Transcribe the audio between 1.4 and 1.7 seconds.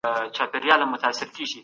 و؟